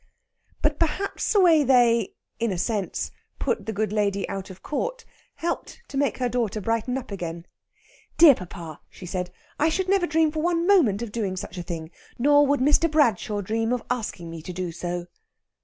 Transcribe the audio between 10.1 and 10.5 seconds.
for